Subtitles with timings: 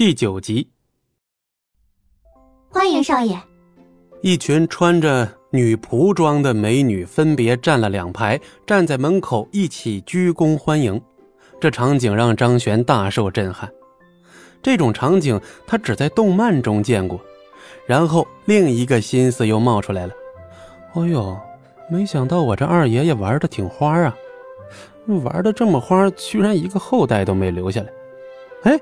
[0.00, 0.66] 第九集，
[2.70, 3.38] 欢迎少爷。
[4.22, 10.98] 一群穿着女仆装的美女分别站了两排，站在门口一起鞠躬欢迎。
[11.60, 13.70] 这场景让张璇大受震撼。
[14.62, 17.20] 这种场景他只在动漫中见过。
[17.84, 20.14] 然后另一个心思又冒出来了
[20.96, 21.38] ：“哦呦，
[21.90, 24.16] 没想到我这二爷爷玩的挺花啊！
[25.22, 27.92] 玩的这么花，居然一个后代都没留下来。”
[28.64, 28.80] 哎。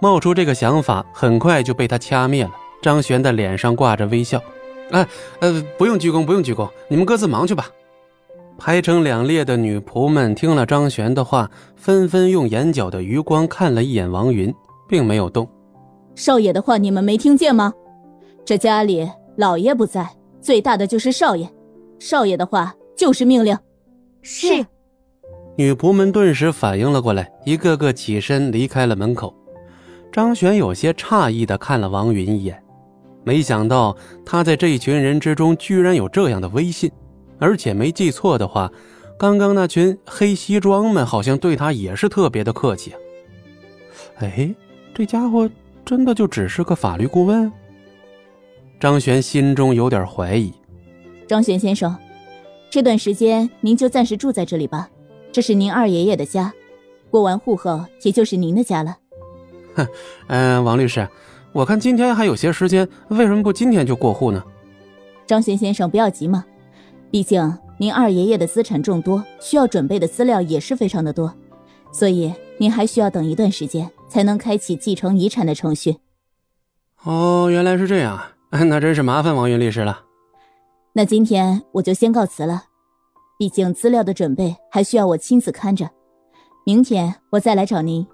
[0.00, 2.50] 冒出这个想法，很快就被他掐灭了。
[2.80, 4.40] 张璇的脸上挂着微笑，
[4.90, 5.06] 哎，
[5.40, 7.68] 呃，不用鞠躬，不用鞠躬，你们各自忙去吧。
[8.56, 14.54] 排成两列的女仆们听了张璇的话，纷纷用眼角的余光看了一眼王云，
[14.88, 15.48] 并没有动。
[16.14, 17.72] 少爷的话你们没听见吗？
[18.44, 20.08] 这家里老爷不在，
[20.40, 21.48] 最大的就是少爷，
[21.98, 23.56] 少爷的话就是命令。
[24.22, 24.64] 是。
[25.56, 29.34] 女仆们顿时反应了过来，一个个起身离开了门口。
[30.10, 32.62] 张璇有些诧异的看了王云一眼，
[33.24, 36.90] 没想到他在这一群人之中居然有这样的威信，
[37.38, 38.70] 而且没记错的话，
[39.18, 42.98] 刚刚那群黑西装们好像对他也是特别的客气啊。
[44.16, 44.54] 哎，
[44.94, 45.48] 这家伙
[45.84, 47.52] 真的就只是个法律顾问？
[48.80, 50.52] 张璇心中有点怀疑。
[51.26, 51.94] 张璇先生，
[52.70, 54.88] 这段时间您就暂时住在这里吧，
[55.30, 56.52] 这是您二爷爷的家，
[57.10, 58.96] 过完户后也就是您的家了。
[59.78, 59.88] 哼，
[60.28, 61.08] 嗯，王律师，
[61.52, 64.42] 我看今天还有些时间，为什么不今天就过户呢？
[65.26, 66.44] 张璇先生，不要急嘛，
[67.10, 71.32] 毕竟您二爷爷的资产众多，需要准备的资料也是非常的多，
[71.92, 75.96] 所以您还需要等一段时间才能开启继承遗产的程序。
[77.04, 78.20] 哦，原来是这样，
[78.50, 80.00] 那真是麻烦王云律师了。
[80.94, 82.64] 那今天我就先告辞了，
[83.38, 85.88] 毕竟资料的准备还需要我亲自看着，
[86.66, 88.04] 明天我再来找您。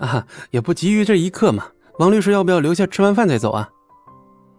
[0.00, 1.68] 啊，也不急于这一刻嘛。
[1.98, 3.68] 王律师，要不要留下吃完饭再走啊？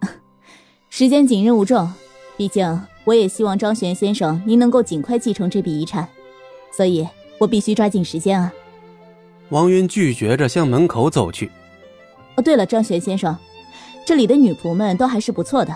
[0.90, 1.92] 时间紧，任务重，
[2.38, 6.08] 毕竟我也希望张璇先生您能够尽快继承这笔遗产，
[6.72, 7.08] 所以
[7.40, 8.54] 我必须抓紧时间啊。
[9.50, 11.50] 王云拒绝着向门口走去。
[12.36, 13.36] 哦，对了，张璇先生，
[14.06, 15.76] 这里的女仆们都还是不错的，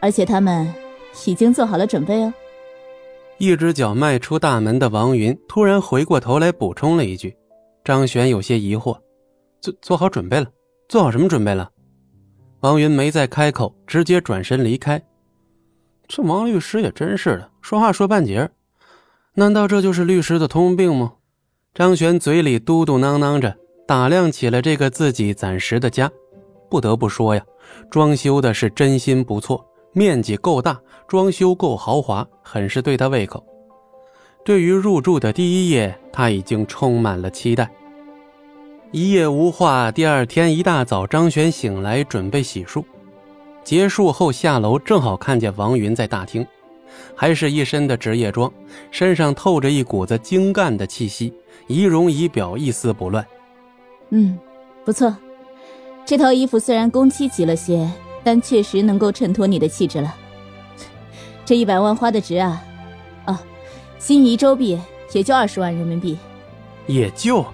[0.00, 0.70] 而且她们
[1.24, 2.34] 已经做好了准备哦。
[3.38, 7.34] 一只脚迈出大门的王云突然回过头来补充了一句。
[7.88, 8.98] 张璇有些疑惑，
[9.62, 10.46] 做做好准备了？
[10.90, 11.70] 做好什么准备了？
[12.60, 15.02] 王云没再开口，直接转身离开。
[16.06, 18.46] 这王律师也真是的，说话说半截
[19.32, 21.14] 难道这就是律师的通病吗？
[21.72, 23.56] 张璇嘴里嘟嘟囔囔着，
[23.86, 26.12] 打量起了这个自己暂时的家。
[26.68, 27.42] 不得不说呀，
[27.90, 33.42] 装修的是真心不错，面积够大，装修够豪华，很是对他胃口。
[34.48, 37.68] 对于入住的第一夜，他已经充满了期待。
[38.92, 42.82] 一夜无话，第二天一大早，张璇醒来准备洗漱，
[43.62, 46.46] 结束后下楼，正好看见王云在大厅，
[47.14, 48.50] 还是一身的职业装，
[48.90, 51.30] 身上透着一股子精干的气息，
[51.66, 53.22] 仪容仪表一丝不乱。
[54.08, 54.38] 嗯，
[54.82, 55.14] 不错，
[56.06, 57.86] 这套衣服虽然工期急了些，
[58.24, 60.16] 但确实能够衬托你的气质了。
[61.44, 62.64] 这一百万花的值啊！
[63.26, 63.42] 啊，
[63.98, 64.78] 心仪周币
[65.12, 66.16] 也就二十万人民币，
[66.86, 67.44] 也就。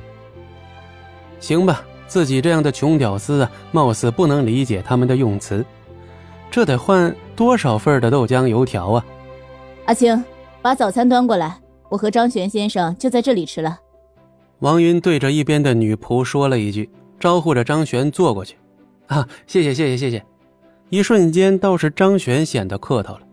[1.41, 5.65] 行吧，自己这样的穷屌丝啊，貌似不能理解他们的用词。
[6.51, 9.05] 这得换多少份的豆浆油条啊！
[9.87, 10.23] 阿青，
[10.63, 13.79] 把早餐端过来，我和张璇先生就在这里吃了。
[14.61, 16.89] 王云对着一边的女仆说了一句，
[17.19, 18.57] 招呼着张璇坐过去。
[19.09, 20.25] 啊，谢谢谢谢谢谢！
[20.91, 23.24] 一瞬间，倒是张璇显得客套了。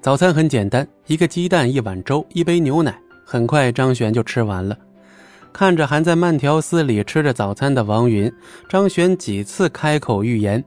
[0.00, 2.96] 早餐很简单，一个鸡蛋，一碗粥，一杯牛奶。
[3.24, 4.76] 很快，张璇就吃完了。
[5.52, 8.32] 看着还在慢条斯理吃着早餐的王云，
[8.68, 10.62] 张璇几次开口欲言，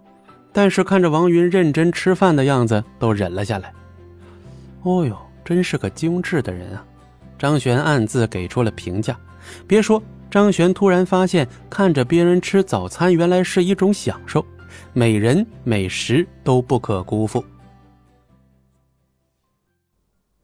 [0.52, 3.72] 但是看着王云认真吃饭的样子，都忍了下来。
[4.82, 5.16] 哦呦，
[5.46, 6.84] 真是个精致的人啊！
[7.38, 9.18] 张璇暗自给出了评价。
[9.66, 14.44] 别说，张璇突然发现，看着别人吃早餐原来是一种享受，
[14.92, 17.42] 美人美食都不可辜负。